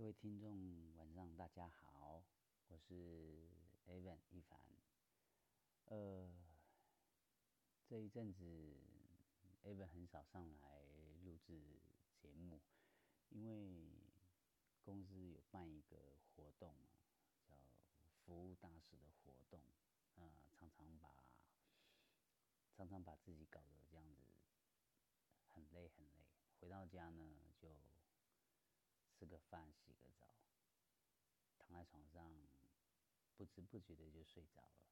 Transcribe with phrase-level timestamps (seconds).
[0.00, 2.24] 各位听众，晚上大家好，
[2.68, 3.50] 我是
[3.86, 4.58] Evan 一凡。
[5.84, 6.32] 呃，
[7.86, 8.42] 这一阵子
[9.62, 10.80] Evan 很少上来
[11.22, 11.60] 录制
[12.18, 12.62] 节目，
[13.28, 13.90] 因为
[14.82, 15.98] 公司有办一个
[16.34, 16.74] 活动
[17.50, 17.52] 啊，
[17.92, 19.60] 叫服务大使的活动
[20.16, 21.10] 啊，常常把
[22.74, 24.22] 常常把自己搞得这样子
[25.50, 26.24] 很累很累，
[26.58, 27.68] 回到家呢就。
[29.20, 30.34] 吃个饭，洗个澡，
[31.58, 32.32] 躺在床上，
[33.36, 34.88] 不知不觉的就睡着了。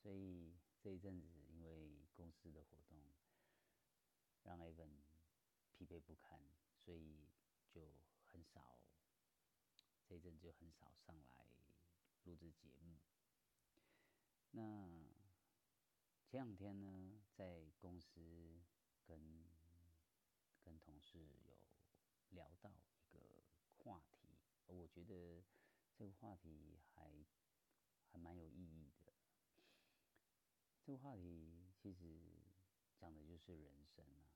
[0.00, 2.96] 所以这一阵子，因为公司的活动，
[4.44, 5.00] 让 Evan
[5.72, 6.40] 疲惫不堪，
[6.84, 7.26] 所以
[7.72, 7.92] 就
[8.30, 8.78] 很少，
[10.06, 11.50] 这一阵就很少上来
[12.22, 13.00] 录制节目。
[14.52, 14.62] 那
[16.24, 18.62] 前两天呢，在公司
[19.04, 19.44] 跟
[20.62, 21.45] 跟同事。
[22.30, 23.44] 聊到一个
[23.78, 24.28] 话题，
[24.66, 25.42] 我觉得
[25.94, 27.24] 这个话题还
[28.10, 29.12] 还蛮有意义的。
[30.82, 32.20] 这个话题其实
[32.96, 34.30] 讲的就是人生啊。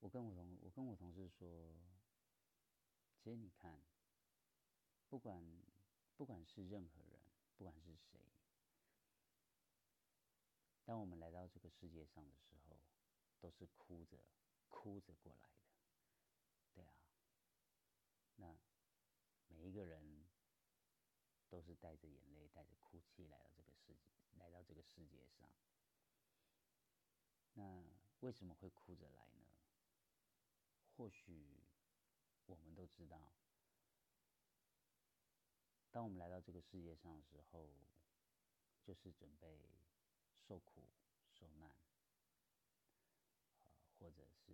[0.00, 1.74] 我跟我同我跟我同事说，
[3.16, 3.82] 其实你看，
[5.08, 5.42] 不管
[6.16, 7.20] 不管是任何人，
[7.56, 8.20] 不管是谁，
[10.84, 12.78] 当我们来到这个世界上的时候。
[13.40, 14.18] 都是哭着、
[14.68, 15.70] 哭着过来的，
[16.74, 16.94] 对啊。
[18.36, 18.56] 那
[19.48, 20.24] 每一个人
[21.48, 25.48] 都是带着眼泪、带着哭泣来到这个世界，来到这个世界上。
[27.54, 27.84] 那
[28.20, 29.46] 为什么会哭着来呢？
[30.96, 31.64] 或许
[32.46, 33.30] 我们都知道，
[35.90, 37.70] 当我们来到这个世界上的时候，
[38.82, 39.60] 就是准备
[40.40, 40.88] 受苦
[41.30, 41.72] 受难。
[43.98, 44.52] 或者是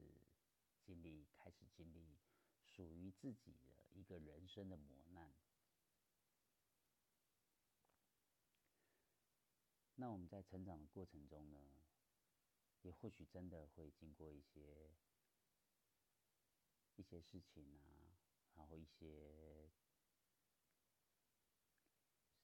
[0.82, 2.16] 经历开始经历
[2.64, 5.32] 属于自己的一个人生的磨难，
[9.96, 11.60] 那我们在成长的过程中呢，
[12.82, 14.90] 也或许真的会经过一些
[16.96, 18.16] 一些事情啊，
[18.54, 19.70] 然后一些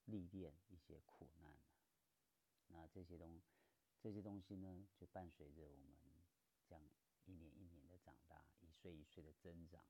[0.05, 1.57] 历练、一些苦难，
[2.69, 3.41] 那这些东
[4.01, 6.10] 这些东西呢，就伴随着我们。
[6.71, 6.89] 这样
[7.25, 9.85] 一年一年的长大，一岁一岁的增长。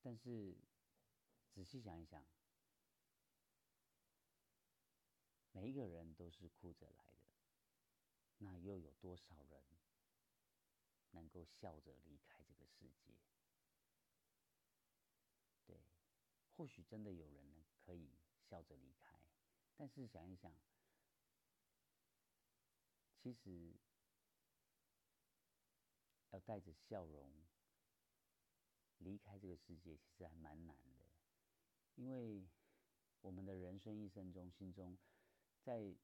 [0.00, 0.56] 但是
[1.50, 2.24] 仔细想一想，
[5.52, 7.26] 每一个人都是哭着来的，
[8.38, 9.62] 那又有多少人
[11.10, 13.12] 能够笑着离开这个世界？
[15.66, 15.82] 对，
[16.56, 19.20] 或许真的有人呢可以笑着离开，
[19.76, 20.50] 但是想一想。
[23.22, 23.74] 其实，
[26.30, 27.30] 要带着笑容
[28.96, 31.04] 离开这个世界，其实还蛮难的。
[31.96, 32.48] 因为
[33.20, 34.96] 我们的人生一生中，心中
[35.62, 35.94] 在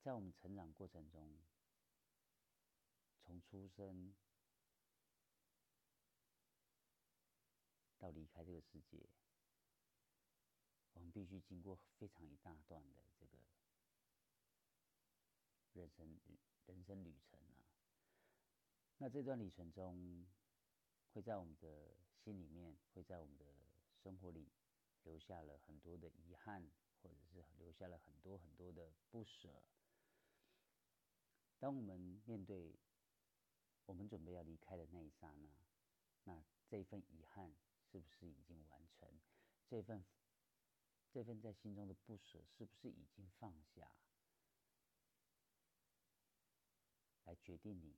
[0.00, 1.36] 在我们成长过程中，
[3.24, 4.14] 从出生
[7.98, 9.08] 到离开这个世界，
[10.92, 13.55] 我们必须经过非常一大段的这个。
[15.76, 16.18] 人生
[16.64, 17.60] 人生旅程啊，
[18.96, 20.26] 那这段旅程中，
[21.12, 23.44] 会在我们的心里面，会在我们的
[24.02, 24.48] 生活里，
[25.04, 26.70] 留下了很多的遗憾，
[27.02, 29.62] 或者是留下了很多很多的不舍。
[31.58, 32.74] 当我们面对
[33.84, 35.50] 我们准备要离开的那一刹那，
[36.24, 37.54] 那这份遗憾
[37.92, 39.20] 是不是已经完成？
[39.68, 40.02] 这份
[41.12, 43.90] 这份在心中的不舍是不是已经放下？
[47.26, 47.94] 来决定你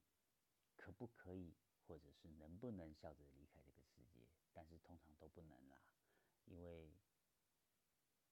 [0.77, 1.55] 可不可以，
[1.87, 5.78] 或者是能不能笑着离开这个世界，但是通常都不能啦，
[6.47, 6.91] 因为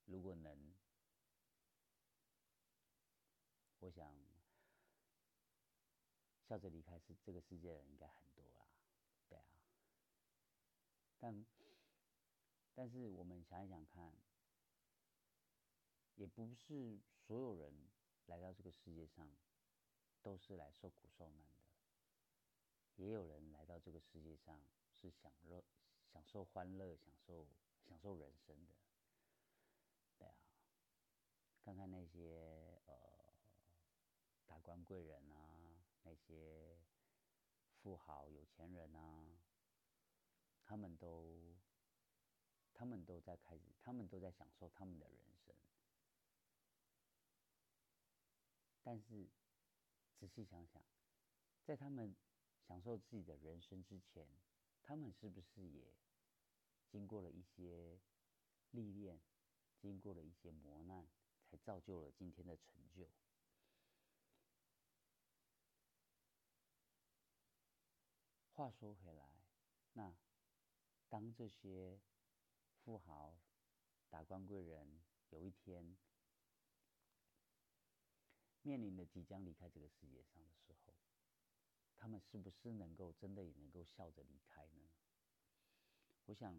[0.05, 0.73] 如果能，
[3.79, 4.15] 我想
[6.41, 8.67] 笑着离开是这个世界的人应该很多啦，
[9.27, 9.45] 对啊，
[11.19, 11.45] 但
[12.73, 14.13] 但是我们想一想看，
[16.15, 17.71] 也不是所有人
[18.25, 19.29] 来到这个世界上。
[20.27, 24.59] 都是来受苦受难的，也有人来到这个世界上
[24.91, 25.63] 是享乐、
[26.11, 27.47] 享受欢乐、享受
[27.87, 28.73] 享受人生的。
[30.17, 30.35] 对啊，
[31.63, 32.97] 看看那些呃
[34.45, 35.57] 达官贵人啊，
[36.03, 36.77] 那些
[37.81, 39.25] 富豪有钱人啊，
[40.61, 41.55] 他们都
[42.73, 45.55] 他们都在开始，他们都在享受他们的人生，
[48.83, 49.25] 但是。
[50.19, 50.83] 仔细想想，
[51.63, 52.15] 在他们
[52.67, 54.27] 享受自己的人生之前，
[54.81, 55.93] 他们是不是也
[56.87, 57.99] 经过了一些
[58.71, 59.21] 历练，
[59.77, 61.07] 经过了一些磨难，
[61.45, 63.07] 才造就了今天的成就？
[68.53, 69.29] 话说回来，
[69.93, 70.17] 那
[71.09, 71.99] 当这些
[72.83, 73.37] 富豪、
[74.09, 75.95] 达官贵人有一天
[78.67, 80.93] 面临着即将离开这个世界上的时候，
[81.95, 84.83] 他们是不是能够真的也能够笑着离开呢？
[86.25, 86.53] 我想，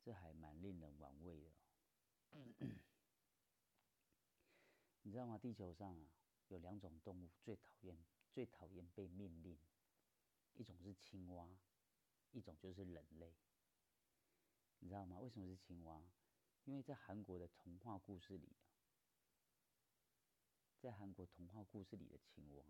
[0.00, 1.50] 这还蛮令人玩味的。
[5.02, 5.36] 你知道吗？
[5.36, 6.08] 地球上啊，
[6.46, 7.98] 有两种动物最讨厌、
[8.30, 9.58] 最讨厌被命令。
[10.54, 11.58] 一种是青蛙，
[12.30, 13.34] 一种就是人类。
[14.78, 15.18] 你知道吗？
[15.18, 16.00] 为什么是青蛙？
[16.62, 18.56] 因为在韩国的童话故事里，
[20.78, 22.64] 在韩国童话故事里的青蛙，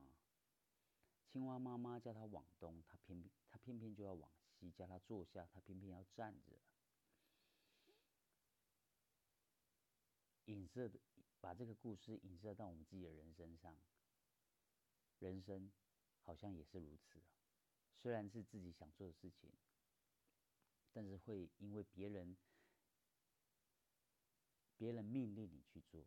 [1.27, 6.53] 青蛙妈妈叫它往东，它偏偏它偏偏就要往西；叫它坐下，它偏偏要站着。
[10.47, 11.01] 影射的，
[11.41, 13.77] 把这个故事影射到我们自己的人身上，
[15.19, 15.73] 人生
[16.23, 17.27] 好像也是如此啊。
[18.01, 19.51] 虽然是自己想做的事情，
[20.93, 22.37] 但是会因为别人
[24.77, 26.07] 别人命令你去做。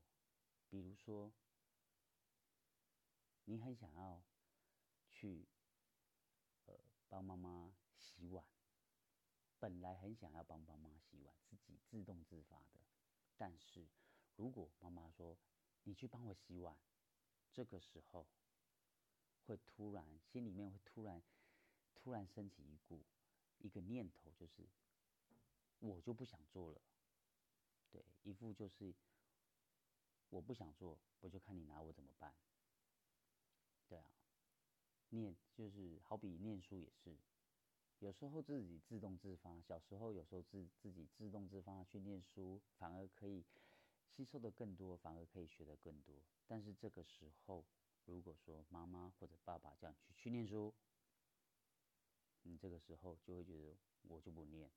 [0.69, 1.33] 比如说，
[3.49, 4.21] 你很想要
[5.09, 5.47] 去
[6.67, 6.75] 呃
[7.07, 8.45] 帮妈妈洗碗，
[9.57, 12.79] 本来很想要帮妈妈洗碗，自己自动自发的。
[13.37, 13.87] 但是
[14.35, 15.35] 如果妈妈说
[15.85, 16.77] 你去帮我洗碗，
[17.51, 18.27] 这个时候
[19.47, 21.21] 会突然心里面会突然。
[22.01, 23.03] 突然升起一股
[23.57, 24.65] 一个念头，就是
[25.79, 26.81] 我就不想做了。
[27.91, 28.95] 对，一副就是
[30.29, 32.33] 我不想做，我就看你拿我怎么办。
[33.89, 34.05] 对啊，
[35.09, 37.17] 念就是好比念书也是，
[37.97, 43.43] 有时候自己自动自发，小时候有时候自自己自动自发去念书，反而可以
[44.07, 46.15] 吸收的更多，反而可以学的更多。
[46.45, 47.65] 但是这个时候，
[48.05, 50.73] 如果说妈妈或者爸爸叫你去去念书，
[52.43, 54.69] 你这个时候就会觉得我就不念，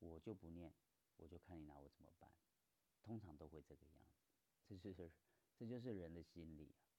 [0.00, 0.72] 我就不念，
[1.16, 2.30] 我就看你拿我怎么办。
[3.02, 4.20] 通常都会这个样子，
[4.68, 5.10] 这就是
[5.56, 6.91] 这就是人的心理啊，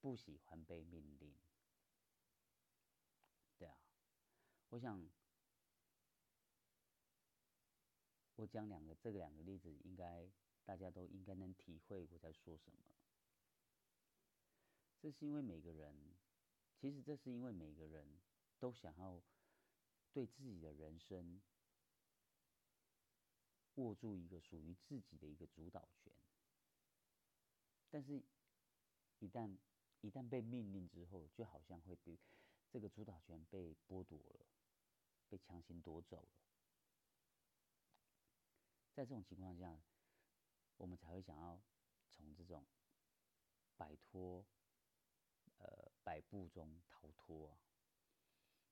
[0.00, 1.34] 不喜欢被命令。
[3.58, 3.76] 对啊，
[4.70, 5.08] 我想
[8.36, 10.30] 我讲两个这个两个例子，应该
[10.64, 12.78] 大家都应该能体会我在说什么。
[14.98, 16.16] 这是因为每个人。
[16.80, 18.22] 其实这是因为每个人
[18.58, 19.20] 都想要
[20.14, 21.42] 对自己的人生
[23.74, 26.10] 握住一个属于自己的一个主导权，
[27.90, 28.22] 但是，
[29.18, 29.58] 一旦
[30.00, 32.18] 一旦被命令之后，就好像会被
[32.70, 34.46] 这个主导权被剥夺了，
[35.28, 36.28] 被强行夺走了。
[38.92, 39.80] 在这种情况下，
[40.76, 41.60] 我们才会想要
[42.10, 42.66] 从这种
[43.76, 44.46] 摆脱。
[45.62, 47.60] 呃，摆布中逃脱啊，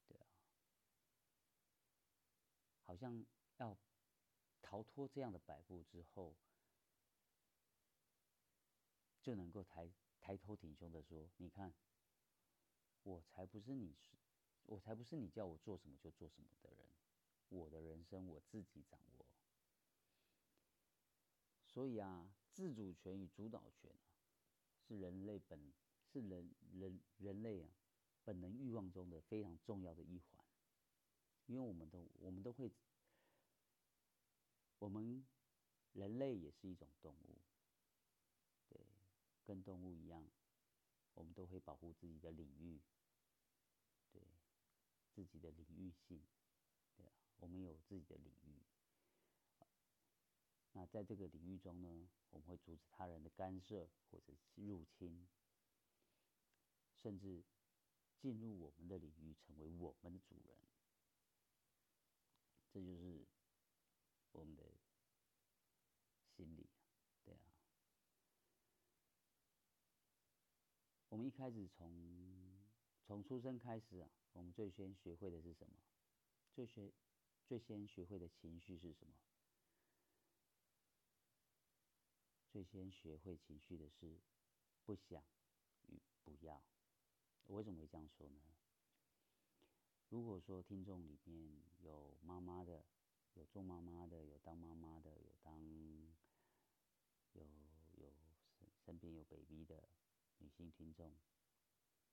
[0.07, 0.27] 对啊，
[2.81, 3.27] 好像
[3.59, 3.77] 要
[4.63, 6.35] 逃脱这样的摆布之后，
[9.21, 9.87] 就能够抬
[10.21, 11.73] 抬头挺胸的说：“你看，
[13.03, 13.97] 我才不是你，
[14.67, 16.87] 我才不是你叫我做什么就做什么的人，
[17.49, 19.27] 我的人生我自己掌握。”
[21.67, 24.07] 所以啊，自主权与主导权啊，
[24.87, 25.73] 是人类本。
[26.11, 27.69] 是人人人类啊
[28.25, 30.43] 本能欲望中的非常重要的一环，
[31.45, 32.73] 因为我们都我们都会，
[34.79, 35.23] 我们
[35.93, 37.43] 人类也是一种动物，
[39.49, 40.23] 跟动物一样，
[41.15, 42.83] 我们都会保护自己的领域，
[44.13, 44.21] 对，
[45.15, 46.21] 自己的领域性，
[46.95, 48.61] 对啊，我们有自己的领域，
[50.73, 55.27] 那在这个领域中呢，我们会阻止他人的干涉或者入侵。
[57.01, 57.45] 甚至
[58.19, 60.59] 进入我们的领域，成为我们的主人，
[62.73, 63.25] 这就是
[64.33, 64.65] 我们的
[66.37, 66.69] 心理，
[67.25, 67.41] 对啊。
[71.08, 71.91] 我们一开始从
[73.05, 75.75] 从出生开始啊，我们最先学会的是什么？
[76.55, 76.93] 最先
[77.45, 79.15] 最先学会的情绪是什么？
[82.49, 84.21] 最先学会情绪的是
[84.85, 85.25] 不想
[85.89, 86.63] 与不要。
[87.47, 88.41] 我为什么会这样说呢？
[90.11, 92.85] 如果说听众里面有妈妈的，
[93.35, 95.61] 有做妈妈的，有当妈妈的，有当
[97.33, 97.43] 有
[97.97, 98.13] 有
[98.57, 99.83] 身身边有 baby 的，
[100.39, 101.13] 女性听众，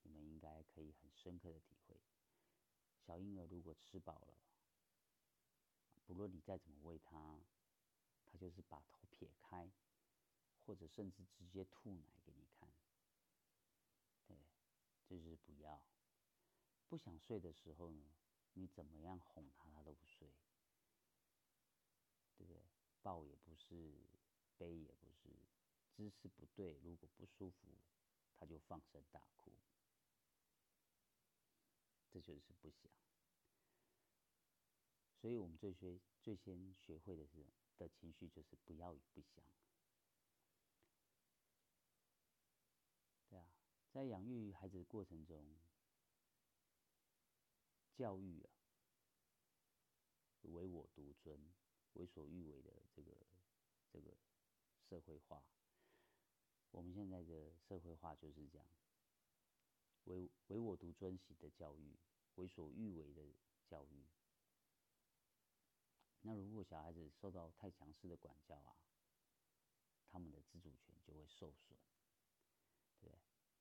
[0.02, 1.96] 你们应该可以很深刻的体会，
[2.98, 4.38] 小婴儿如果吃饱了，
[6.06, 7.40] 不论你再怎么喂他，
[8.26, 9.72] 他就是把头撇开，
[10.66, 12.70] 或者甚至直接吐奶给你看。
[14.28, 14.38] 对，
[15.06, 15.82] 这就是不要。
[16.88, 18.04] 不想睡的时候呢，
[18.54, 20.28] 你怎么样哄他，他都不睡，
[22.38, 22.62] 对不对？
[23.02, 23.94] 抱也不是，
[24.58, 25.30] 背也不是，
[25.92, 27.68] 姿势不对，如果不舒服，
[28.38, 29.52] 他就放声大哭。
[32.12, 32.92] 这就是不想。
[35.20, 37.46] 所以我们最学最先学会的是
[37.78, 39.44] 的情绪，就是不要与不想。
[43.28, 43.48] 对啊，
[43.92, 45.44] 在养育孩子的过程中，
[47.96, 48.52] 教育啊，
[50.44, 51.40] 唯我独尊、
[51.94, 53.12] 为所欲为的这个
[53.90, 54.16] 这个
[54.88, 55.44] 社会化，
[56.76, 58.68] 我们现在的社会化就是这样，
[60.04, 61.98] 唯唯我独尊型的教育，
[62.36, 63.24] 为所欲为的
[63.66, 64.06] 教育。
[66.20, 68.76] 那如果小孩子受到太强势的管教啊，
[70.10, 71.78] 他们的自主权就会受损，
[73.00, 73.10] 对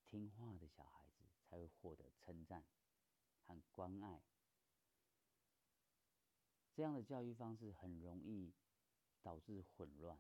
[0.04, 2.64] 听话的小孩子才会获得称赞
[3.44, 4.25] 和关爱。
[6.75, 8.52] 这样的教育方式很容易
[9.23, 10.18] 导致混乱，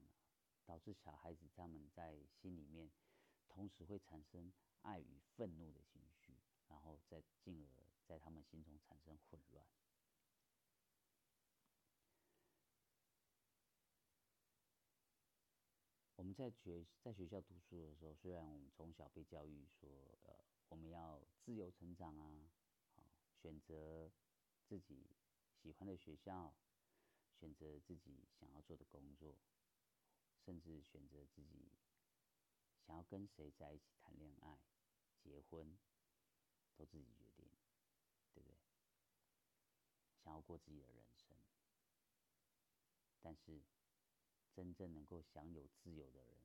[0.64, 2.90] 导致小孩子他们在心里面
[3.48, 4.52] 同时会产生
[4.82, 6.36] 爱与愤怒的情绪，
[6.68, 9.66] 然后再进而在他们心中产生混乱。
[16.16, 20.34] 我们在学在学校读书的时候，虽然我们从小被教育说，呃，
[20.68, 22.50] 我们要自由成长啊，
[22.94, 23.04] 好
[23.42, 24.10] 选择
[24.64, 25.10] 自己
[25.52, 26.54] 喜欢的学校，
[27.38, 29.36] 选择自己想要做的工作，
[30.44, 31.72] 甚至选择自己
[32.86, 34.60] 想要跟谁在一起谈恋爱、
[35.18, 35.78] 结婚，
[36.76, 37.48] 都自己决定，
[38.34, 38.56] 对不对？
[40.22, 41.36] 想要过自己的人生，
[43.20, 43.62] 但是。
[44.56, 46.40] 真正能够享有自由的人，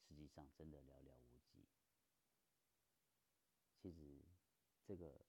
[0.00, 1.64] 实际上真的寥寥无几。
[3.80, 4.20] 其实，
[4.84, 5.24] 这个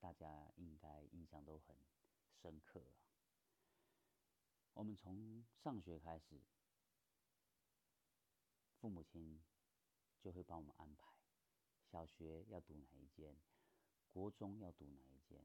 [0.00, 1.76] 大家应该印象都很
[2.42, 3.07] 深刻啊。
[4.78, 6.40] 我们从上学开始，
[8.78, 9.42] 父母亲
[10.20, 11.12] 就会帮我们安排：
[11.90, 13.34] 小学要读哪一间，
[14.12, 15.42] 国中要读哪一间，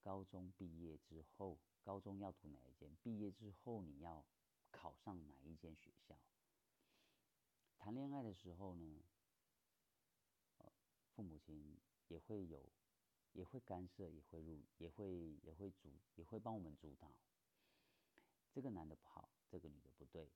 [0.00, 1.58] 高中毕业之后。
[1.82, 2.94] 高中要读哪一间？
[3.02, 4.24] 毕业之后你要
[4.70, 6.16] 考上哪一间学校？
[7.78, 9.02] 谈恋爱的时候呢，
[11.16, 12.62] 父母亲也会有，
[13.32, 17.10] 也会干涉，也会入，也会也会主，也会帮我们主导。
[18.58, 20.32] 这个男的不好，这个女的不对，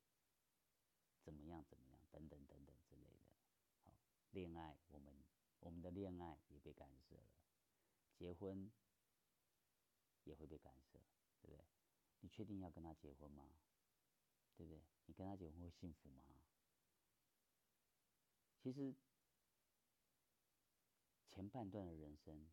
[1.21, 3.27] 怎么样怎么样，等等等等之类的。
[3.83, 3.91] 好，
[4.31, 5.13] 恋爱，我们
[5.59, 7.25] 我们的恋爱也被干涉了，
[8.15, 8.71] 结婚
[10.23, 10.97] 也会被干涉。
[11.41, 11.65] 对不对？
[12.21, 13.49] 你确定要跟他结婚吗？
[14.55, 14.81] 对不对？
[15.07, 16.23] 你跟他结婚会幸福吗？
[18.57, 18.95] 其实
[21.29, 22.49] 前半段的人生，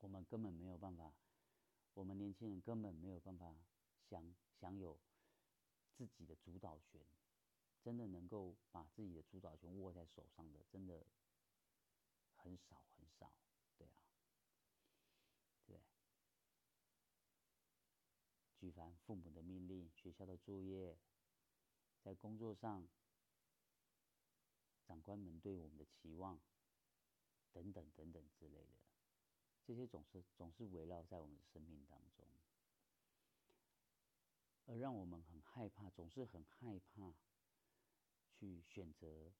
[0.00, 1.12] 我们根本没有办法，
[1.94, 3.54] 我们年轻人根本没有办法
[4.10, 4.98] 享享有
[5.96, 7.00] 自己的主导权，
[7.80, 11.06] 真的能够把自己的主导权握在手上的，真的
[12.34, 13.32] 很少很少。
[13.76, 14.02] 对啊，
[15.66, 15.80] 对
[18.58, 20.98] 举凡父母的命令、学校的作业，
[22.02, 22.88] 在工作上，
[24.82, 26.40] 长官们对我们的期望，
[27.52, 28.72] 等等等等之类的，
[29.66, 32.26] 这些总是总是围绕在我们的生命当中，
[34.66, 37.14] 而让我们很害怕，总是很害怕
[38.28, 39.32] 去选择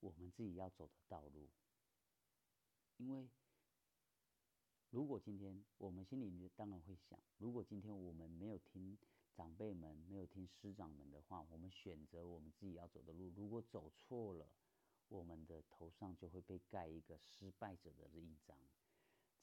[0.00, 1.48] 我们自己要走的道路，
[2.96, 3.28] 因为。
[4.90, 8.96] 如果今天我们心里当然会想，如果今天我们没有听
[9.34, 14.48] 长辈们、没有听师长们的话，我们选择我们自己要走的路，如果走错了，
[15.08, 18.56] 我们的头上就会被盖一个失败者的印章。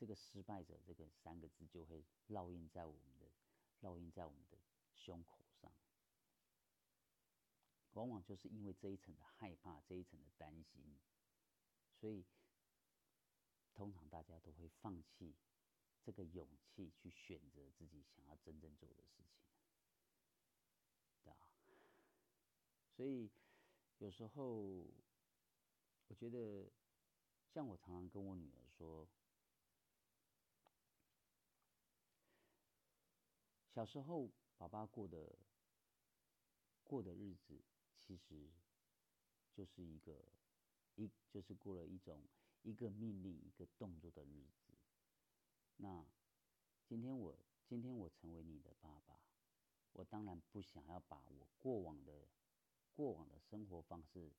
[0.02, 3.30] 这个失败者这个三个字就会烙印在我们的
[3.82, 4.58] 烙印在我们的
[4.96, 5.72] 胸口上。
[7.92, 10.98] 往往就是因为这一层的害怕，这一层的担心，
[12.00, 12.26] 所以。
[13.74, 15.34] 通常大家都会放弃
[16.04, 19.26] 这个勇气去选择自己想要真正做的事情，
[21.24, 21.48] 对啊。
[22.90, 23.32] 所以
[23.98, 24.86] 有时候
[26.08, 26.70] 我觉得，
[27.48, 29.08] 像我常常跟我女儿说，
[33.74, 35.34] 小时候爸爸过的
[36.84, 37.58] 过的日子，
[37.96, 38.50] 其实
[39.54, 40.22] 就是一个
[40.96, 42.22] 一就是过了一种
[42.64, 44.74] 一个命令一个动作的日子。
[45.78, 46.06] 那
[46.86, 47.34] 今天我
[47.66, 49.22] 今天我成为你的爸爸，
[49.94, 52.28] 我当然不想要把我过往的
[52.94, 54.34] 过往的生活方式，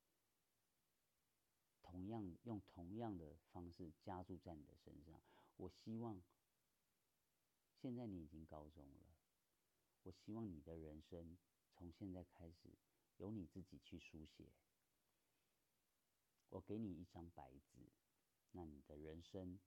[1.83, 5.19] 同样用同样的方式加注在你的身上。
[5.57, 6.21] 我希望
[7.81, 9.12] 现在你已经高中了，
[10.03, 11.37] 我希望你的人生
[11.73, 12.71] 从现在开始
[13.19, 14.49] 由你自己去书写。
[16.49, 17.93] 我给你一张白纸，
[18.51, 19.59] 那你的人生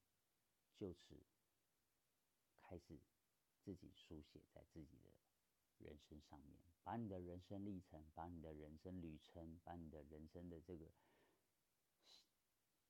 [0.75, 1.24] 就此
[2.62, 3.00] 开始
[3.62, 5.10] 自己书写在自己的
[5.80, 10.92] 人生上面，把你的人生历程，把你的人生旅程，把你的人生的这个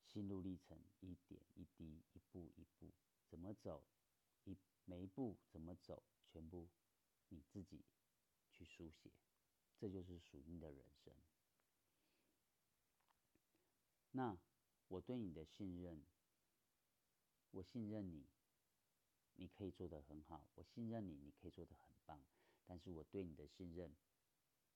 [0.03, 2.91] 心路历程，一点一滴，一步一步
[3.29, 3.83] 怎么走，
[4.43, 6.67] 一每一步怎么走，全部
[7.29, 7.83] 你自己
[8.51, 9.11] 去书写，
[9.77, 11.13] 这就是属于你的人生。
[14.11, 14.37] 那
[14.87, 16.05] 我对你的信任，
[17.51, 18.25] 我信任你，
[19.35, 20.47] 你可以做得很好。
[20.55, 22.23] 我信任你，你可以做得很棒。
[22.65, 23.95] 但是我对你的信任，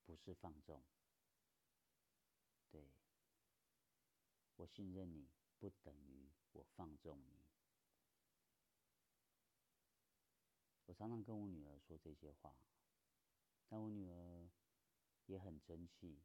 [0.05, 0.83] 不是放纵。
[2.69, 2.87] 对，
[4.57, 7.48] 我信任你，不等于我放纵你。
[10.89, 12.57] 我常常跟我女儿说这些话，
[13.67, 14.49] 但我女儿
[15.27, 16.17] 也很争气。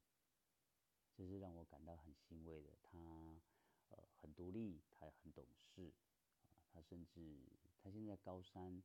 [1.12, 2.70] 这是让我感到很欣慰的。
[2.82, 2.98] 她，
[3.90, 5.92] 呃，很独立，她也很懂事，
[6.40, 7.42] 啊，他甚至
[7.78, 8.82] 他现在高三，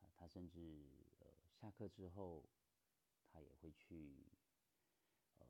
[0.00, 0.88] 啊，他甚至
[1.20, 1.26] 呃
[1.60, 2.42] 下课之后，
[3.30, 4.16] 他也会去，
[5.40, 5.46] 呃，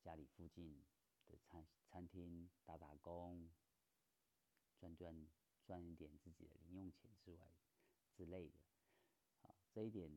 [0.00, 0.82] 家里附近
[1.26, 3.50] 的餐餐厅打打工，
[4.78, 5.28] 赚赚
[5.62, 7.50] 赚一点自己的零用钱之外
[8.16, 8.58] 之类的，
[9.78, 10.10] 这一点，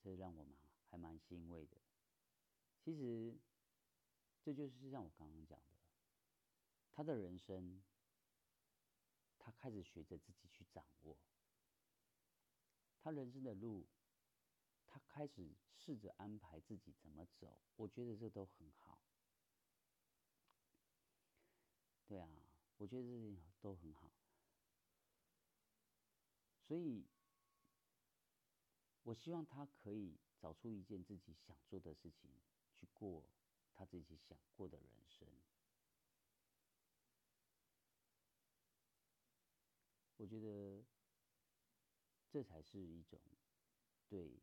[0.00, 0.54] 这让我蛮
[0.88, 1.76] 还蛮欣慰的。
[2.78, 3.36] 其实。
[4.46, 5.78] 这就是像我刚刚讲的，
[6.92, 7.82] 他的人生，
[9.38, 11.16] 他开始学着自己去掌握，
[12.98, 13.86] 他人生的路，
[14.86, 19.00] 他开始试着安排自己怎么走，我觉得这都很好。
[22.06, 22.28] 对啊，
[22.76, 24.10] 我觉得这些都很好，
[26.68, 27.06] 所以，
[29.04, 32.28] 我希望他可以找出一件自己想做的事情
[32.74, 33.24] 去过。
[33.76, 35.26] 他自己想过的人生，
[40.16, 40.84] 我觉得
[42.30, 43.20] 这才是一种
[44.08, 44.40] 对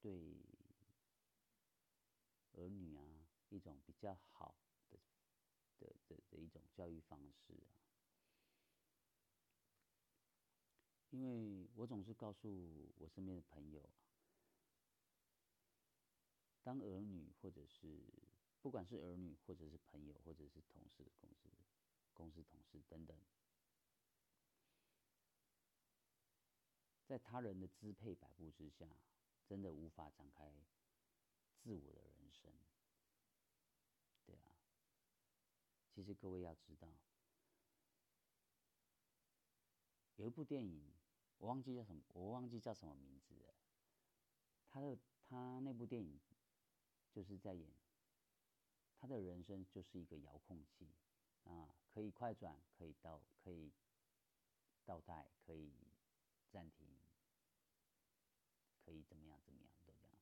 [0.00, 0.40] 对
[2.52, 4.54] 儿女啊一种比较好
[4.88, 4.98] 的
[5.78, 7.76] 的的的一种教育方式啊。
[11.10, 13.88] 因为我总是告诉我身边的朋友。
[16.62, 18.00] 当儿女，或者是
[18.62, 21.50] 不管是儿女，或者是朋友，或者是同事、公司、
[22.14, 23.18] 公司同事等等，
[27.04, 28.88] 在他人的支配摆布之下，
[29.44, 30.50] 真的无法展开
[31.58, 32.50] 自我的人生。
[34.24, 34.56] 对啊，
[35.90, 36.88] 其实各位要知道，
[40.16, 40.93] 有一部电影，
[41.44, 43.54] 我忘记叫什么，我忘记叫什么名字了。
[44.70, 46.18] 他的他那部电影。
[47.12, 47.70] 就是在演，
[48.98, 50.88] 他的人生就是一个遥控器，
[51.44, 53.70] 啊，可以快转，可以倒，可以
[54.84, 55.72] 倒带，可以
[56.50, 56.88] 暂停，
[58.84, 60.18] 可以怎么样怎么样都这样。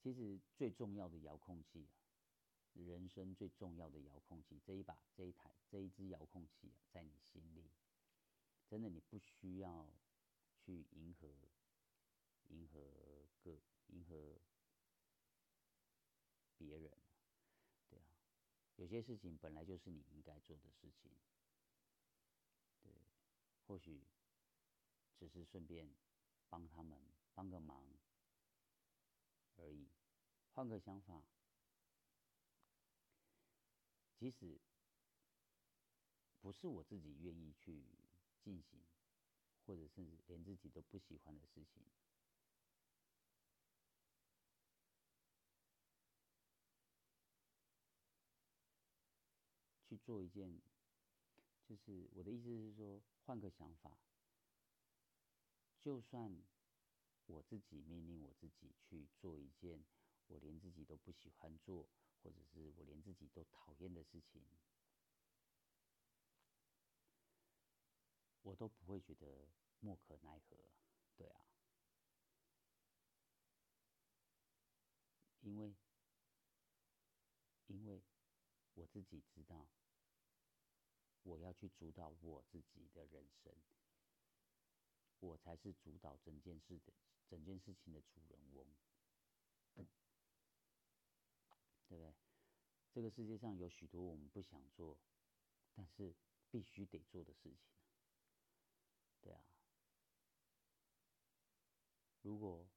[0.00, 1.88] 其实最重要的遥控器，
[2.74, 7.64] 人生最重要的遥控器，这一把这一台这一只遥控器在你心里，
[8.68, 9.88] 真的你不需要
[10.58, 11.28] 去迎合，
[12.48, 14.38] 迎合各迎合。
[16.58, 16.90] 别人，
[17.88, 18.04] 对啊，
[18.74, 21.08] 有些事情本来就是你应该做的事情，
[22.82, 22.92] 对，
[23.64, 24.02] 或许
[25.16, 25.88] 只是顺便
[26.48, 27.00] 帮他们
[27.32, 27.86] 帮个忙
[29.56, 29.88] 而已，
[30.52, 31.22] 换个想法，
[34.16, 34.60] 即使
[36.40, 37.84] 不是我自己愿意去
[38.42, 38.80] 进行，
[39.66, 41.82] 或者是连自己都不喜欢的事情。
[49.88, 50.60] 去做一件，
[51.64, 53.98] 就是我的意思是说，换个想法。
[55.80, 56.42] 就算
[57.24, 59.82] 我自己命令我自己去做一件
[60.26, 61.88] 我连自己都不喜欢做，
[62.22, 64.42] 或者是我连自己都讨厌的事情，
[68.42, 69.48] 我都不会觉得
[69.80, 70.56] 莫可奈何，
[71.16, 71.40] 对啊，
[75.40, 75.74] 因为
[77.66, 78.02] 因为
[78.74, 79.68] 我自己知道，
[81.22, 83.52] 我要去主导我自己的人生，
[85.20, 86.92] 我才是主导整件事的
[87.28, 88.66] 整件事情的主人翁，
[91.88, 92.14] 对不对？
[92.92, 94.98] 这个世界上有许多我们不想做，
[95.74, 96.14] 但是
[96.50, 97.77] 必须得做的事情，
[99.20, 99.40] 对啊。
[102.22, 102.68] 如果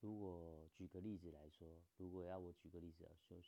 [0.00, 3.42] 如果举个例子来说，如果要我举个例子来说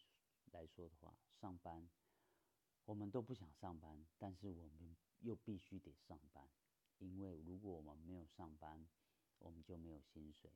[0.53, 1.89] 来说的话，上班，
[2.85, 6.49] 我们都不想上班，但是我们又必须得上班，
[6.99, 8.89] 因为如果我们没有上班，
[9.39, 10.51] 我们就没有薪水，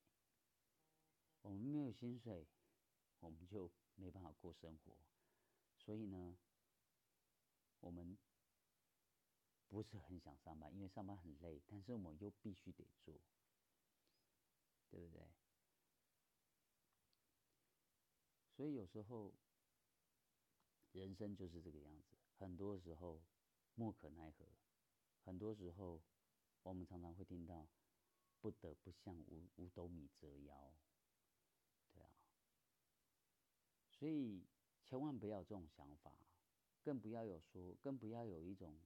[1.42, 2.46] 我们没有薪水，
[3.20, 4.96] 我们就没办法过生活，
[5.76, 6.38] 所以呢，
[7.80, 8.16] 我们
[9.70, 13.14] 不是很想上班，因为上班很累，但是我们又必须得做，
[14.90, 15.22] 对不对？
[18.56, 19.32] 所以有时候，
[20.92, 22.16] 人生就是这个样子。
[22.36, 23.22] 很多时候，
[23.76, 24.44] 莫可奈何。
[25.24, 26.02] 很多时候，
[26.64, 27.68] 我们常常会听到
[28.42, 30.74] “不得不向五五斗米折腰”，
[31.94, 32.10] 对啊。
[33.92, 34.44] 所以
[34.84, 36.12] 千万不要有这种想法，
[36.82, 38.76] 更不要有说，更不要有一种，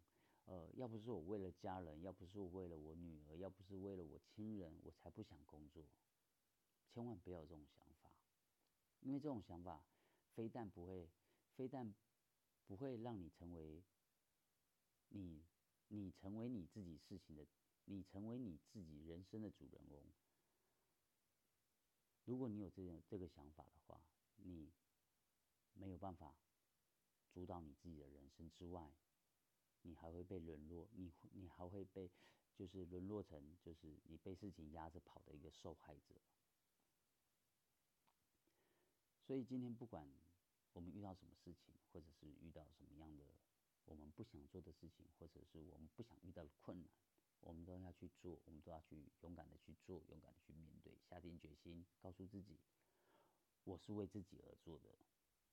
[0.47, 5.85] 呃，要不是我为了家人，要不是我为了我女儿，要不是为了我亲人，我才不想工作。
[6.87, 8.11] 千万不要有这种想法。
[9.01, 9.85] 因为这种想法，
[10.35, 11.09] 非但不会，
[11.57, 11.95] 非但
[12.67, 13.83] 不会让你成为
[15.09, 15.45] 你，
[15.89, 17.47] 你成为你自己事情的，
[17.87, 20.03] 你成为你自己人生的主人翁。
[22.25, 24.01] 如果你有这种这个想法的话，
[24.37, 24.71] 你
[25.75, 26.35] 没有办法
[27.31, 28.91] 主导你自己的人生之外，
[29.85, 32.11] 你还会被沦落，你你还会被
[32.55, 36.15] 就是沦落成就是你被事情压着跑的一个受害者。
[39.27, 40.07] 所以今天不管
[40.73, 43.25] 我们遇到什么事情，或者是遇到什么样的
[43.85, 46.91] 我们不想做的事情，或者是我们不想遇到的困难，
[47.41, 52.59] 我们都要去做，我们都要去勇敢的去做，勇敢的去面对，下定决心，告诉自己，
[53.65, 54.89] 我是为自己而做的，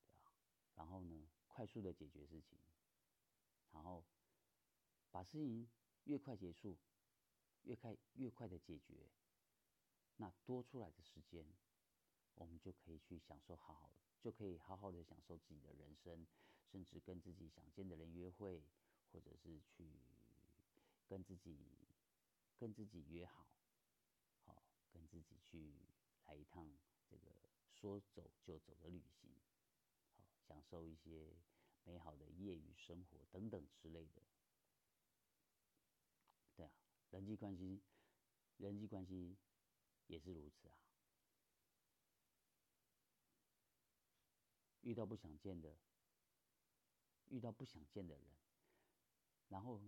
[0.07, 0.31] 对啊。
[0.75, 2.57] 然后呢，快速的解决事情，
[3.71, 4.03] 然后
[5.21, 5.69] 把事情
[6.05, 6.75] 越快结束，
[7.61, 9.07] 越快越快的解决，
[10.17, 11.45] 那多出来的时间。
[12.33, 16.25] 我们就可以去享受，好好，就可以好好的享受自己的人生，
[16.71, 18.63] 甚至跟自己想见的人约会，
[19.11, 19.91] 或者是去
[21.07, 21.55] 跟自己
[22.57, 23.45] 跟自己约好，
[24.39, 25.75] 好跟自己去
[26.25, 26.67] 来一趟
[27.07, 27.31] 这个
[27.75, 29.29] 说走就走的旅行，
[30.17, 31.31] 好享受一些
[31.83, 34.23] 美好的业余生活等等之类的。
[37.11, 37.81] 人际关系，
[38.57, 39.37] 人际关系
[40.07, 40.75] 也是如此啊。
[44.81, 45.77] 遇到不想见的，
[47.27, 48.25] 遇到不想见的人，
[49.49, 49.79] 然后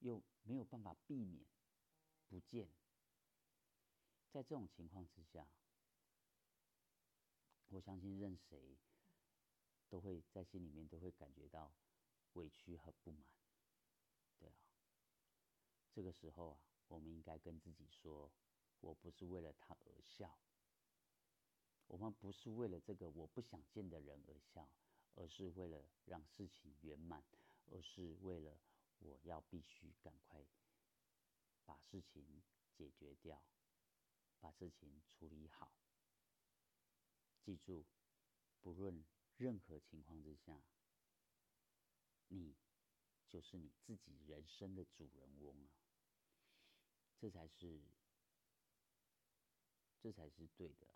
[0.00, 1.44] 又没有办法避免
[2.28, 2.68] 不见，
[4.30, 5.46] 在这种情况之下，
[7.68, 8.76] 我相信任谁
[9.88, 11.72] 都会在心里面都会感觉到
[12.32, 13.22] 委屈和不满，
[15.94, 18.32] 这个时候啊，我们应该跟自己说：
[18.80, 20.38] 我不是为了他而笑。
[21.86, 24.70] 我们不是为了这个我不想见的人而笑，
[25.14, 27.22] 而是为了让事情圆满，
[27.70, 28.58] 而是为了
[29.00, 30.42] 我要必须赶快
[31.66, 33.44] 把事情解决掉，
[34.40, 35.70] 把事情处理好。
[37.42, 37.84] 记住，
[38.62, 39.04] 不论
[39.36, 40.62] 任何情况之下，
[42.28, 42.56] 你
[43.28, 45.81] 就是你自己人生的主人翁啊！
[47.22, 47.80] 这才是，
[50.00, 50.88] 这才是对的。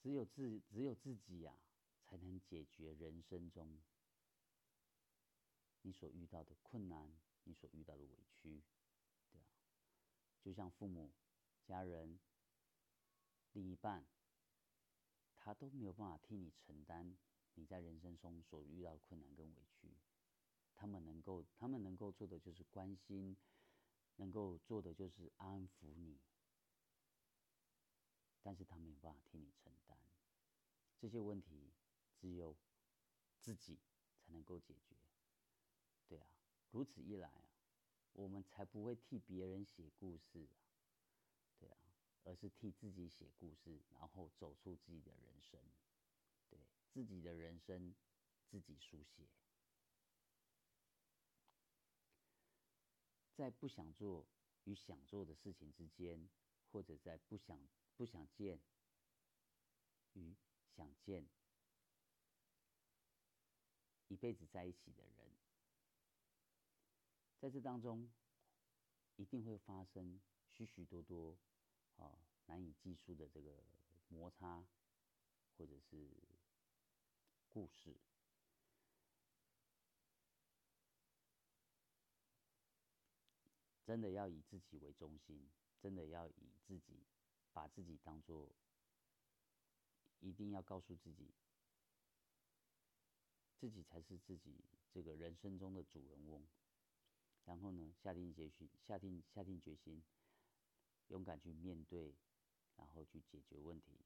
[0.00, 1.58] 只有自只有自己呀，
[2.04, 3.82] 才能解决人生中
[5.82, 8.62] 你所遇到的困难，你所遇到的委屈，
[9.32, 9.44] 对啊，
[10.40, 11.12] 就像父母、
[11.64, 12.20] 家人、
[13.54, 14.06] 另一半，
[15.36, 17.18] 他都没有办法替你承担
[17.54, 19.88] 你在人生中所遇到的困难跟委屈，
[20.76, 23.36] 他们能够他们能够做的就是关心，
[24.16, 26.18] 能够做的就是安抚你。
[28.42, 29.98] 但是他没有办法替你承担
[31.00, 31.72] 这些问题，
[32.16, 32.56] 只有
[33.40, 33.80] 自己
[34.20, 34.94] 才能够解决。
[36.06, 36.28] 对啊，
[36.70, 37.50] 如此一来啊，
[38.12, 40.48] 我们才不会替别人写故事，
[41.58, 41.78] 对啊，
[42.22, 45.60] 而是替自己写故事，然后走出自己的人生，
[46.48, 46.60] 对
[46.92, 47.94] 自己的人生
[48.48, 49.26] 自己书写。
[53.36, 54.26] 在不想做
[54.64, 56.28] 与想做的事情之间，
[56.72, 57.60] 或者在不想。
[57.98, 58.60] 不想见，
[60.12, 60.36] 与
[60.76, 61.26] 想见
[64.08, 65.32] 一辈子在一起的人，
[67.38, 68.12] 在这当中
[69.16, 70.20] 一定会发生
[70.50, 71.38] 许许多多
[71.96, 73.64] 啊难以计数的这个
[74.08, 74.62] 摩擦，
[75.56, 76.10] 或者是
[77.48, 77.96] 故事。
[83.86, 85.48] 真的要以自己为中心，
[85.80, 87.06] 真的要以自己
[87.52, 88.50] 把自己当做，
[90.18, 91.32] 一定要告诉自己，
[93.54, 96.44] 自己才是自己这个人生中的主人翁。
[97.44, 100.02] 然后呢，下定决心，下定下定决心，
[101.06, 102.12] 勇敢去面对，
[102.74, 104.00] 然后去解决问题，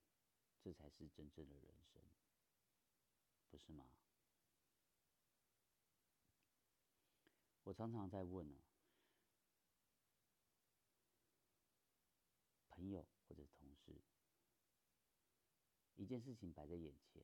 [0.63, 2.03] 这才是真正的人生，
[3.49, 3.87] 不是吗？
[7.65, 8.59] 我常常在问呢。
[12.81, 14.01] 朋友或者同事，
[15.97, 17.23] 一件事情摆在眼前，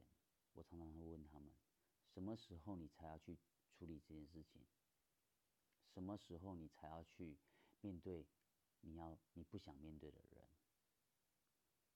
[0.52, 1.50] 我常常会问他们：
[2.12, 3.38] 什么时候你才要去
[3.70, 4.66] 处理这件事情？
[5.86, 7.38] 什么时候你才要去
[7.80, 8.26] 面对
[8.82, 10.46] 你要你不想面对的人？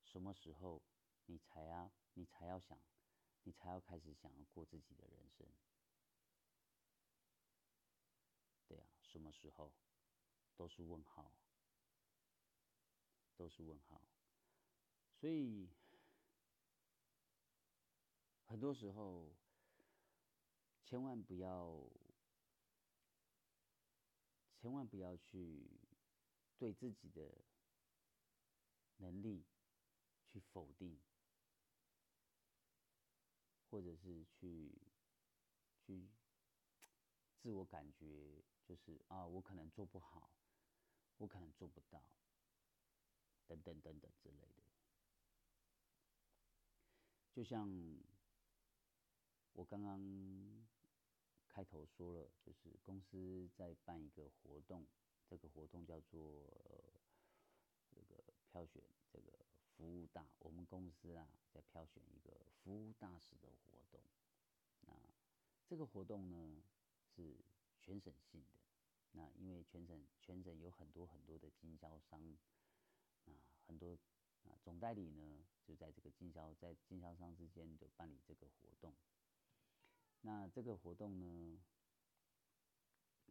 [0.04, 0.82] 什么时候
[1.26, 2.80] 你才要你才要想，
[3.42, 5.46] 你才要开始想要过自己的人生？
[8.66, 9.74] 对啊，什么时候
[10.56, 11.30] 都是问号。
[13.40, 14.02] 都是问号，
[15.18, 15.66] 所以
[18.44, 19.32] 很多时候
[20.84, 21.80] 千万不要，
[24.60, 25.70] 千万不要去
[26.58, 27.32] 对自己的
[28.98, 29.42] 能力
[30.26, 31.00] 去否定，
[33.70, 34.70] 或者是去
[35.78, 36.06] 去
[37.38, 40.30] 自我感觉就是啊，我可能做不好，
[41.16, 42.04] 我可能做不到。
[43.50, 44.62] 等等等等之类的，
[47.32, 47.68] 就像
[49.54, 50.00] 我刚刚
[51.48, 54.86] 开头说了，就是公司在办一个活动，
[55.26, 56.46] 这个活动叫做
[57.90, 58.80] 这个票选
[59.12, 59.32] 这个
[59.76, 62.30] 服务大，我们公司啊在票选一个
[62.62, 64.00] 服务大使的活动。
[64.82, 64.92] 那
[65.66, 66.62] 这个活动呢
[67.04, 67.36] 是
[67.80, 68.60] 全省性的，
[69.10, 72.38] 那因为全省全省有很多很多的经销商。
[73.70, 73.96] 很多
[74.42, 78.92] 啊，总代理呢就在这个经销在经销商之间就办理这个活动。
[80.22, 81.62] 那这个活动呢，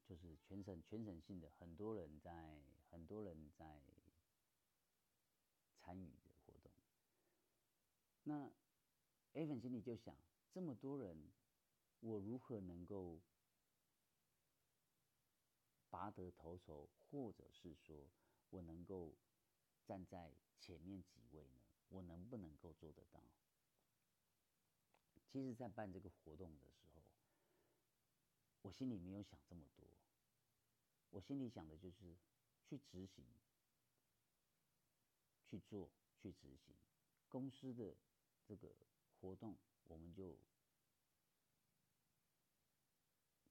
[0.05, 2.57] 就是全省全省性的，很多人在
[2.89, 3.81] 很多人在
[5.75, 6.71] 参与的活动。
[8.23, 8.49] 那
[9.33, 10.15] A 粉心里就想，
[10.53, 11.17] 这么多人，
[11.99, 13.19] 我如何能够
[15.89, 18.07] 拔得头筹，或者是说
[18.51, 19.13] 我能够。
[19.89, 21.59] 站在前面几位呢？
[21.87, 23.23] 我能不能够做得到？
[25.25, 27.01] 其实，在办这个活动的时候，
[28.61, 29.87] 我心里没有想这么多。
[31.09, 32.15] 我心里想的就是
[32.67, 33.25] 去执行、
[35.49, 35.89] 去做、
[36.21, 36.75] 去执行
[37.27, 37.95] 公司的
[38.45, 38.75] 这个
[39.19, 40.37] 活动，我们就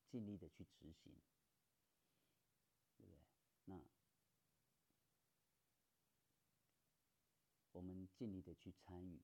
[0.09, 1.13] 尽力的去执行，
[2.97, 3.19] 对不对？
[3.65, 3.83] 那。
[7.73, 9.21] 我们尽力的去参与，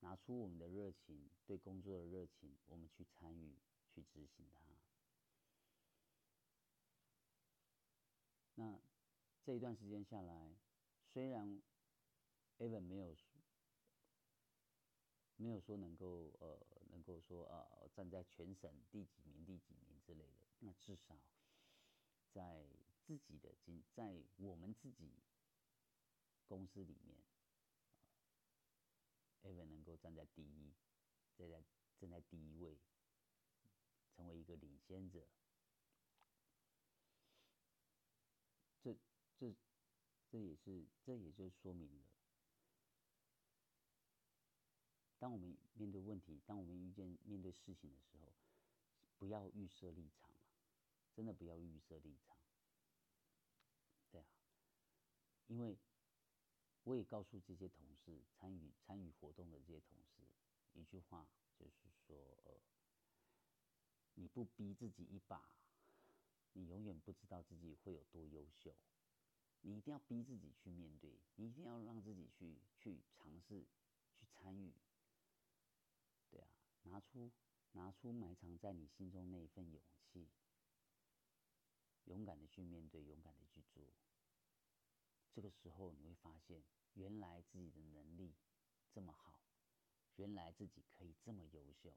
[0.00, 3.56] 拿出我们的热情，对工作的热情，我们去参与，
[3.88, 4.60] 去执行它。
[8.56, 8.78] 那
[9.42, 10.54] 这一段时间下来，
[11.10, 11.62] 虽然
[12.58, 13.16] Evan 没有
[15.36, 16.60] 没有说能够呃
[16.90, 21.18] 能够说呃站在全省第几名第几名之类的，那至少
[22.30, 22.66] 在
[23.06, 25.14] 自己的经在我们自己
[26.46, 27.16] 公司里面。
[29.42, 30.74] Evan 能够站在第一，
[31.36, 31.62] 站在
[31.98, 32.76] 站在第一位，
[34.14, 35.26] 成为一个领先者，
[38.82, 38.96] 这
[39.38, 39.54] 这
[40.28, 42.04] 这也是这也就说明了，
[45.18, 48.34] 当我们面对问题，当我们遇见面对事情的时候，
[49.18, 50.30] 不要预设立场
[51.14, 52.36] 真的不要预设立场，
[54.10, 54.26] 对啊，
[55.46, 55.78] 因为。
[56.88, 60.22] 我也告诉这些同事，参与参与活动的这些同事，
[60.72, 61.74] 一句话就是
[62.06, 62.54] 说，呃，
[64.14, 65.50] 你不逼自己一把，
[66.54, 68.74] 你永远不知道自己会有多优秀。
[69.60, 73.66] 你一定要逼自己去面对，你一定要让自己去去尝试，
[74.14, 74.72] 去参与。
[76.30, 76.48] 对啊，
[76.84, 77.30] 拿出
[77.72, 80.26] 拿出埋藏在你心中那一份勇气，
[82.06, 83.84] 勇敢的去面对，勇敢的去做。
[85.38, 86.64] 这个时候你会发现。
[86.94, 88.34] 原来自己的能力
[88.92, 89.40] 这么好，
[90.16, 91.96] 原来自己可以这么优秀，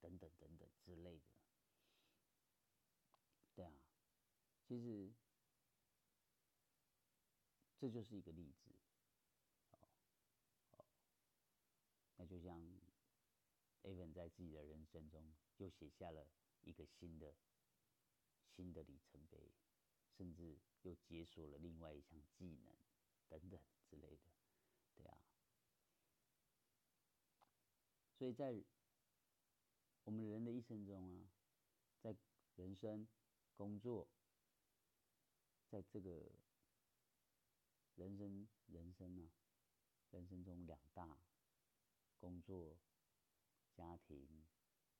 [0.00, 1.24] 等等等等之类的。
[3.54, 3.74] 对啊，
[4.66, 5.12] 其实
[7.78, 8.74] 这就是一个例子。
[12.16, 12.58] 那就像
[13.82, 16.26] Evan 在自己的人生中又写下了
[16.62, 17.34] 一个新的
[18.56, 19.52] 新的里程碑，
[20.22, 22.72] 甚至又解锁了另外一项技能
[23.28, 24.22] 等等之类的。
[24.94, 25.18] 对啊，
[28.16, 28.62] 所以在
[30.04, 31.28] 我们人的一生中啊，
[32.00, 32.14] 在
[32.54, 33.08] 人生、
[33.56, 34.06] 工作，
[35.68, 36.30] 在这个
[37.96, 39.28] 人生人生啊，
[40.12, 41.18] 人生中两大
[42.20, 42.78] 工作、
[43.74, 44.46] 家庭，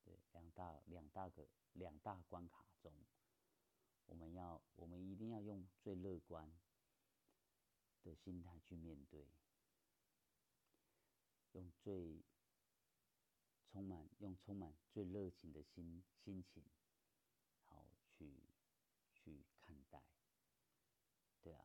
[0.02, 2.92] 对两大两大个两大关卡中，
[4.06, 6.50] 我们要我们一定要用最乐观
[8.02, 9.26] 的心态去面对，
[11.52, 12.22] 用最
[13.70, 16.62] 充满用充满最热情的心心情，
[17.68, 18.42] 好去
[19.14, 20.02] 去看待，
[21.42, 21.64] 对啊，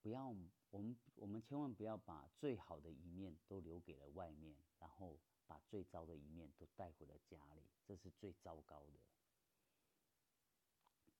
[0.00, 0.28] 不要
[0.70, 8.98] 我们我们千万不要把最好的一面都留给了外面，然后把最糟的一面都带回了家里，这是最糟糕的。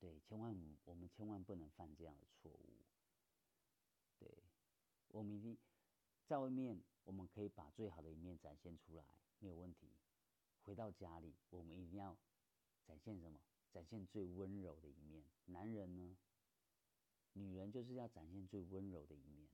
[0.03, 0.53] 对，千万
[0.85, 2.85] 我们千万不能犯这样的错误。
[4.19, 4.29] 对，
[5.07, 5.57] 我们一定
[6.27, 9.05] 在外面，我们可以把最好的一面展现出来，
[9.39, 9.93] 没有问题。
[10.65, 12.19] 回到家里，我们一定要
[12.85, 13.39] 展现什么？
[13.71, 15.25] 展现最温柔的一面。
[15.45, 16.19] 男人呢？
[17.35, 19.49] 女人就是要展现最温柔的一面。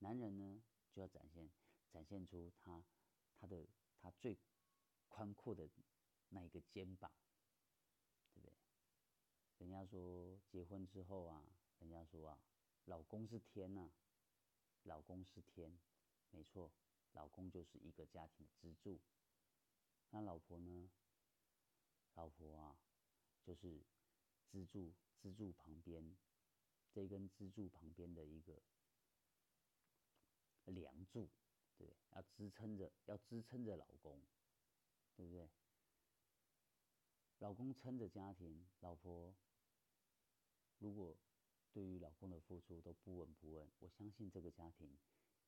[0.00, 1.50] 男人呢，就要展现
[1.90, 2.84] 展现出他
[3.38, 3.66] 他的
[4.02, 4.36] 他最
[5.08, 5.66] 宽阔的
[6.28, 7.10] 那一个肩膀，
[9.58, 11.42] 人家说结婚之后啊，
[11.78, 12.38] 人家说啊，
[12.84, 13.90] 老公是天呐，
[14.82, 15.78] 老公是天，
[16.30, 16.70] 没错，
[17.12, 19.00] 老公就是一个家庭的支柱。
[20.10, 20.90] 那老婆呢？
[22.14, 22.78] 老婆啊，
[23.42, 23.82] 就是
[24.50, 26.16] 支柱，支柱旁边
[26.92, 28.62] 这根支柱旁边的一个
[30.66, 31.28] 梁柱，
[31.76, 34.20] 对，要支撑着，要支撑着老公，
[35.14, 35.48] 对不对？
[37.38, 39.34] 老公撑着家庭，老婆
[40.78, 41.14] 如果
[41.72, 44.96] 对于老公的付出都不闻不问，我相信这个家庭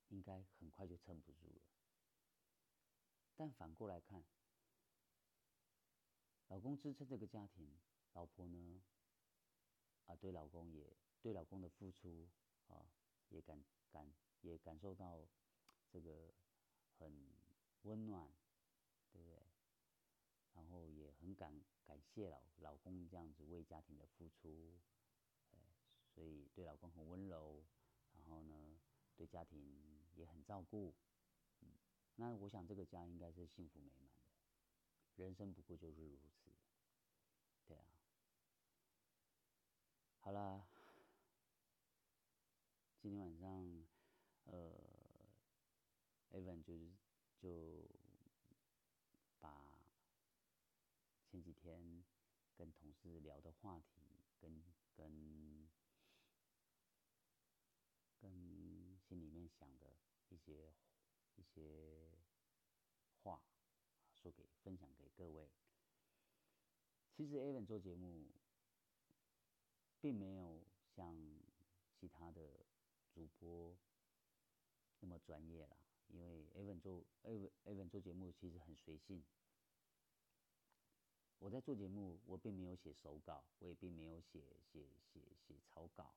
[0.09, 1.61] 应该很快就撑不住了。
[3.35, 4.23] 但反过来看，
[6.47, 7.79] 老公支撑这个家庭，
[8.13, 8.83] 老婆呢，
[10.05, 12.29] 啊，对老公也对老公的付出
[12.67, 12.85] 啊，
[13.29, 15.27] 也感感也感受到
[15.89, 16.33] 这个
[16.99, 17.11] 很
[17.81, 18.31] 温暖，
[19.11, 19.48] 对不对？
[20.59, 21.53] 然后也很感
[21.85, 24.77] 感谢老老公这样子为家庭的付出，
[26.13, 27.63] 所以对老公很温柔，
[28.11, 28.77] 然后呢，
[29.15, 29.57] 对家庭
[30.15, 30.93] 也很照顾，
[31.61, 31.69] 嗯，
[32.17, 36.51] 那我想这个家应该是幸福美满的，人生不过就是如此，
[37.65, 37.85] 对啊。
[40.19, 40.67] 好啦，
[42.99, 43.87] 今天晚上，
[44.43, 44.73] 呃
[46.31, 46.91] ，Evan 就是
[47.37, 47.87] 就
[49.39, 49.79] 把
[51.25, 52.03] 前几天
[52.57, 53.99] 跟同事聊的话题，
[54.39, 54.63] 跟
[54.95, 55.69] 跟
[58.21, 59.93] 跟心里面想的
[60.29, 60.73] 一些
[61.35, 62.09] 一些
[63.21, 63.41] 话，
[64.13, 65.49] 说给分享给各位。
[67.15, 68.27] 其实 Evan 做节目，
[69.99, 71.17] 并没有像
[71.91, 72.65] 其他的
[73.13, 73.75] 主播
[75.01, 75.75] 那么专业啦。
[76.07, 79.23] 因为 Evan 做 Evan Evan 做节目其实很随性。
[81.39, 86.13] 我在做节目，我并没有写手稿，我也并没有写写写写草稿。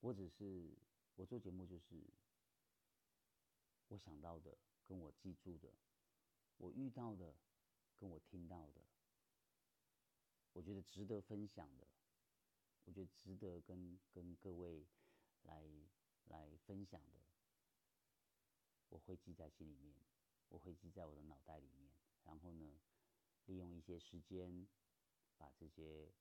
[0.00, 0.70] 我只是
[1.14, 2.02] 我做节目就是
[3.88, 5.70] 我想到的，跟我记住的，
[6.56, 7.34] 我遇到的，
[7.98, 8.80] 跟我听到的，
[10.54, 11.86] 我觉得值得分享的，
[12.86, 14.86] 我觉得值得跟跟各位
[15.42, 15.68] 来
[16.24, 17.20] 来分享的，
[18.88, 19.94] 我会记在心里面，
[20.48, 21.92] 我会记在我的脑袋里面，
[22.24, 22.80] 然后呢，
[23.46, 24.66] 利用一些时间
[25.36, 26.12] 把这些。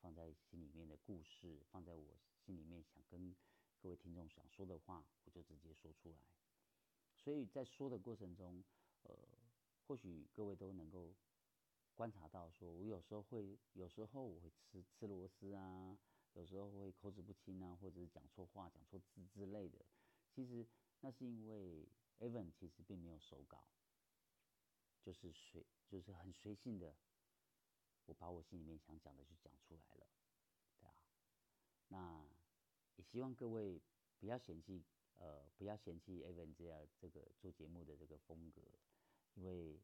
[0.00, 2.16] 放在心里面的故事，放在我
[2.46, 3.34] 心里面想跟
[3.80, 6.18] 各位听众想说的话，我就直接说出来。
[7.16, 8.62] 所以在说的过程中，
[9.02, 9.12] 呃，
[9.88, 11.12] 或许各位都能够
[11.96, 15.98] 观察到，说我有时候会，有时候我会吃吃螺丝啊，
[16.34, 19.84] 有时候会口齿不清啊，或者是讲错话、讲错字之类的。
[20.30, 20.64] 其实
[21.00, 21.88] 那是因为
[22.20, 23.64] Evan 其实并没有手稿，
[25.08, 26.94] 就是随，就是很随性的。
[28.04, 30.06] 我把我心里面想讲的就讲出来了，
[30.78, 30.94] 对啊，
[31.88, 32.26] 那
[32.96, 33.80] 也希望各位
[34.18, 34.84] 不要嫌弃
[35.16, 38.60] 呃，不要嫌弃 Evan 这样这个做节目的这个风格，
[39.32, 39.80] 因为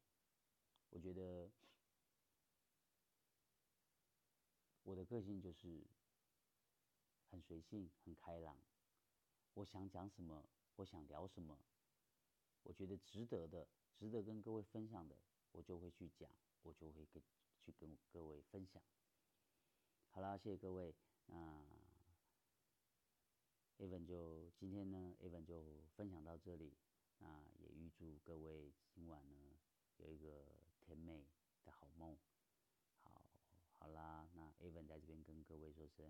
[0.91, 1.49] 我觉得
[4.83, 5.83] 我的个性就是
[7.31, 8.55] 很随性、很开朗。
[9.55, 11.57] 我想讲什么，我想聊什么，
[12.61, 13.67] 我觉得值得的、
[13.97, 15.15] 值得跟各位分享的，
[15.51, 16.29] 我就会去讲，
[16.63, 17.23] 我就会跟
[17.63, 18.81] 去跟各位分享。
[20.11, 20.93] 好啦，谢谢各位。
[21.27, 21.65] 那
[23.77, 26.73] Evan 就今天呢，Evan 就分享到这里。
[27.19, 29.35] 那也预祝各位今晚呢
[29.97, 30.45] 有一个
[30.81, 31.25] 甜美
[31.63, 32.17] 的好梦。
[33.03, 33.21] 好，
[33.79, 36.05] 好啦，那 Evan 在这边跟各位说声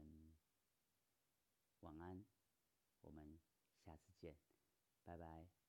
[1.82, 2.24] 晚安，
[3.02, 3.40] 我们
[3.86, 4.36] 下次见，
[5.04, 5.65] 拜拜。